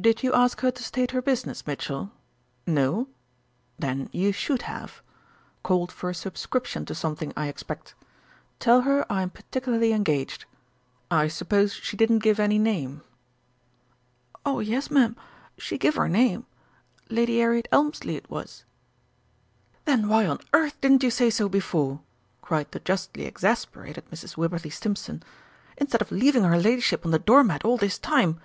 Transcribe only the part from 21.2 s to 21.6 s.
so